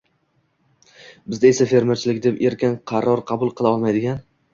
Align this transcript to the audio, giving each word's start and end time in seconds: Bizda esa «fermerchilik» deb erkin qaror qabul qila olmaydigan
Bizda 1.33 1.47
esa 1.49 1.67
«fermerchilik» 1.73 2.21
deb 2.23 2.41
erkin 2.51 2.73
qaror 2.93 3.23
qabul 3.33 3.53
qila 3.61 3.75
olmaydigan 3.75 4.19